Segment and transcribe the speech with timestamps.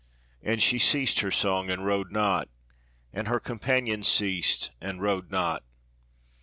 [0.41, 2.49] And she ceased her song, and rowed not;
[3.13, 5.63] and her com panions ceased and rowed not.